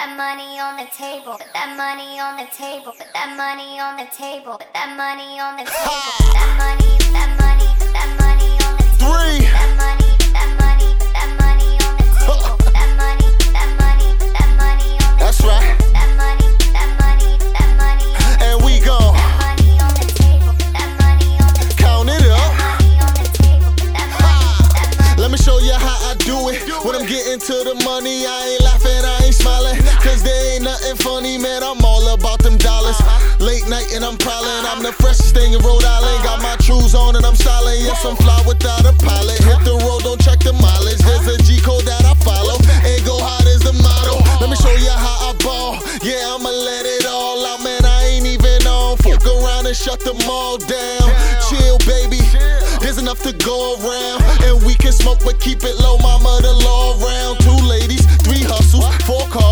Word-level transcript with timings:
that 0.00 0.16
money 0.16 0.58
on 0.58 0.76
the 0.80 0.88
table. 0.96 1.36
Put 1.36 1.52
that 1.52 1.76
money 1.76 2.18
on 2.18 2.36
the 2.40 2.48
table. 2.56 2.92
Put 2.92 3.12
that 3.12 3.36
money 3.36 3.78
on 3.78 3.98
the 4.00 4.08
table. 4.08 4.56
Put 4.56 4.72
that 4.72 4.96
money 4.96 5.38
on 5.38 5.60
the 5.60 5.64
table. 5.68 6.69
Getting 27.24 27.40
to 27.40 27.56
the 27.68 27.76
money, 27.84 28.24
I 28.24 28.56
ain't 28.56 28.64
laughing, 28.64 29.04
I 29.04 29.28
ain't 29.28 29.34
smiling. 29.34 29.76
Cause 30.00 30.22
there 30.22 30.54
ain't 30.54 30.64
nothing 30.64 30.96
funny, 30.96 31.36
man. 31.36 31.62
I'm 31.62 31.84
all 31.84 32.08
about 32.14 32.40
them 32.42 32.56
dollars. 32.56 32.96
Uh-huh. 33.00 33.44
Late 33.44 33.66
night 33.68 33.92
and 33.92 34.04
I'm 34.04 34.16
prowling. 34.16 34.64
I'm 34.64 34.80
the 34.80 34.88
uh-huh. 34.88 35.04
freshest 35.04 35.34
thing 35.34 35.52
in 35.52 35.60
Rhode 35.60 35.84
Island. 35.84 36.16
Got 36.24 36.40
uh-huh. 36.40 36.48
my 36.48 36.56
trues 36.64 36.94
on 36.94 37.16
and 37.16 37.24
I'm 37.24 37.36
styling. 37.36 37.84
Yes, 37.84 38.04
I'm 38.04 38.16
fly 38.16 38.40
without 38.46 38.84
a 38.88 38.94
pilot. 39.04 39.36
Hit 39.44 39.60
the 39.68 39.76
road, 39.84 40.02
don't 40.02 40.20
check 40.20 40.40
the 40.40 40.56
mileage. 40.56 41.02
There's 41.04 41.28
a 41.28 41.36
G 41.44 41.60
code 41.60 41.84
that 41.84 42.04
I 42.04 42.14
follow. 42.24 42.56
And 42.88 43.00
go 43.04 43.20
hard 43.20 43.44
is 43.46 43.60
the 43.60 43.76
motto. 43.76 44.16
Let 44.40 44.48
me 44.48 44.56
show 44.56 44.72
you 44.72 44.92
how 44.92 45.30
I 45.30 45.36
ball. 45.44 45.76
Yeah, 46.00 46.24
I'ma 46.32 46.48
let 46.48 46.86
it 46.88 47.04
all 47.04 47.44
out, 47.44 47.60
man. 47.60 47.84
I 47.84 48.16
ain't 48.16 48.26
even 48.26 48.64
on. 48.64 48.96
Fuck 49.04 49.26
around 49.28 49.66
and 49.68 49.76
shut 49.76 50.00
them 50.00 50.18
all 50.24 50.56
down. 50.56 51.04
Chill, 51.48 51.76
baby. 51.84 52.22
There's 52.80 52.96
enough 52.96 53.20
to 53.28 53.32
go 53.36 53.76
around. 53.76 54.24
And 54.40 54.59
can 54.90 54.98
smoke, 54.98 55.20
but 55.24 55.38
keep 55.40 55.62
it 55.62 55.76
low, 55.78 55.98
mama. 55.98 56.40
The 56.42 56.52
law 56.52 56.98
round. 56.98 57.40
Two 57.40 57.60
ladies, 57.66 58.04
three 58.26 58.42
hustles, 58.42 58.86
four 59.06 59.26
cars, 59.28 59.49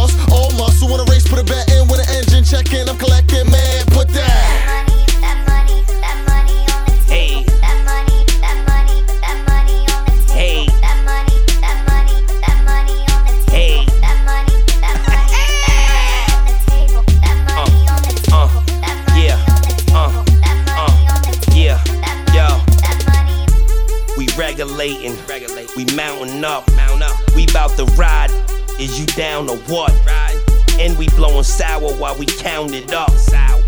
regulating, 24.78 25.26
regulate. 25.26 25.74
We 25.76 25.84
mounting 25.96 26.44
up, 26.44 26.70
mount 26.76 27.02
up. 27.02 27.16
We 27.34 27.46
bout 27.46 27.76
to 27.76 27.84
ride. 27.96 28.30
Is 28.78 28.98
you 28.98 29.06
down 29.06 29.50
or 29.50 29.56
what? 29.68 29.90
Ride. 30.06 30.40
And 30.78 30.96
we 30.96 31.08
blowing 31.10 31.42
sour 31.42 31.92
while 31.94 32.16
we 32.16 32.26
count 32.26 32.72
it 32.74 32.92
up. 32.92 33.10
Sour. 33.10 33.60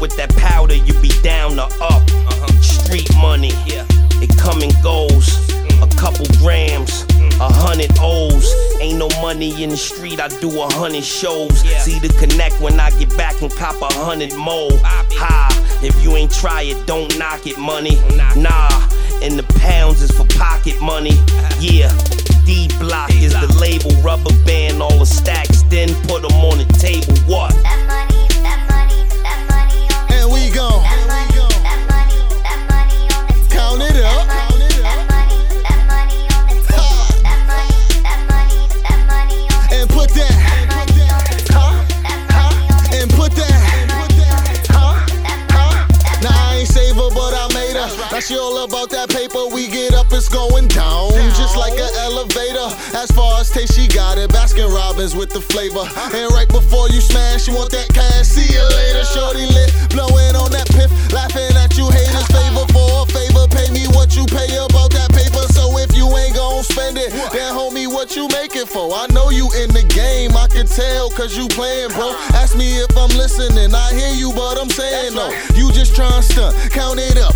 With 0.00 0.16
that 0.16 0.34
powder, 0.36 0.74
you 0.74 0.98
be 1.00 1.10
down 1.22 1.58
or 1.58 1.68
up. 1.82 2.02
Uh-huh. 2.02 2.60
Street 2.62 3.08
money, 3.16 3.52
yeah. 3.66 3.84
It 4.22 4.36
come 4.38 4.62
and 4.62 4.74
goes. 4.82 5.50
A 5.82 5.88
couple 5.96 6.26
grams, 6.38 7.04
a 7.40 7.48
hundred 7.52 7.90
O's. 8.00 8.50
Ain't 8.80 8.98
no 8.98 9.08
money 9.22 9.62
in 9.62 9.70
the 9.70 9.76
street, 9.76 10.20
I 10.20 10.28
do 10.28 10.60
a 10.60 10.72
hundred 10.72 11.04
shows. 11.04 11.60
See 11.82 11.98
the 11.98 12.08
connect 12.18 12.60
when 12.60 12.78
I 12.80 12.90
get 12.98 13.14
back 13.16 13.40
and 13.42 13.50
cop 13.50 13.80
a 13.80 13.92
hundred 13.94 14.34
more. 14.34 14.70
Ha, 14.84 15.06
if 15.82 16.02
you 16.02 16.16
ain't 16.16 16.32
try 16.32 16.62
it, 16.62 16.86
don't 16.86 17.16
knock 17.18 17.46
it, 17.46 17.58
money. 17.58 17.96
Nah, 18.16 18.88
and 19.22 19.38
the 19.38 19.44
pounds 19.58 20.02
is 20.02 20.10
for 20.10 20.26
pocket 20.36 20.80
money. 20.80 21.14
Yeah, 21.58 21.90
she 48.20 48.36
all 48.36 48.64
about 48.64 48.90
that 48.90 49.08
paper. 49.08 49.48
We 49.48 49.66
get 49.68 49.94
up, 49.94 50.12
it's 50.12 50.28
going 50.28 50.68
down. 50.68 51.12
Just 51.38 51.56
like 51.56 51.72
an 51.78 51.88
elevator. 52.04 52.68
As 52.92 53.10
far 53.10 53.40
as 53.40 53.50
taste, 53.50 53.74
she 53.74 53.88
got 53.88 54.18
it. 54.18 54.30
Baskin 54.30 54.68
Robbins 54.68 55.16
with 55.16 55.30
the 55.30 55.40
flavor. 55.40 55.88
And 56.12 56.28
right 56.32 56.48
before 56.48 56.88
you 56.90 57.00
smash, 57.00 57.48
you 57.48 57.54
want 57.54 57.70
that 57.72 57.88
cash. 57.88 58.28
See 58.28 58.52
you 58.52 58.62
later, 58.76 59.04
shorty 59.04 59.46
lit. 59.46 59.72
Blowing 59.90 60.36
on 60.36 60.52
that 60.52 60.68
piff. 60.68 60.90
Laughing 61.12 61.54
at 61.56 61.76
you 61.78 61.88
haters. 61.88 62.26
Favor 62.28 62.66
for 62.74 63.02
a 63.02 63.06
favor. 63.08 63.48
Pay 63.48 63.72
me 63.72 63.88
what 63.96 64.12
you 64.16 64.26
pay 64.26 64.52
about 64.58 64.92
that 64.92 65.10
paper. 65.16 65.46
So 65.56 65.78
if 65.78 65.96
you 65.96 66.04
ain't 66.18 66.36
gon' 66.36 66.62
spend 66.64 66.98
it, 66.98 67.12
then 67.32 67.54
homie, 67.56 67.88
what 67.88 68.16
you 68.16 68.28
make 68.28 68.54
it 68.54 68.68
for? 68.68 68.92
I 68.92 69.06
know 69.14 69.30
you 69.30 69.48
in 69.56 69.72
the 69.72 69.86
game. 69.86 70.36
I 70.36 70.46
can 70.48 70.66
tell 70.66 71.08
cause 71.10 71.36
you 71.36 71.48
playing, 71.48 71.90
bro. 71.96 72.12
Ask 72.36 72.56
me 72.56 72.80
if 72.84 72.92
I'm 72.96 73.10
listening. 73.16 73.72
I 73.72 73.94
hear 73.94 74.12
you, 74.12 74.32
but 74.34 74.60
I'm 74.60 74.68
saying 74.68 75.14
no. 75.14 75.32
You 75.54 75.72
just 75.72 75.96
trying 75.96 76.22
stunt. 76.22 76.52
Count 76.70 77.00
it 77.00 77.16
up. 77.16 77.29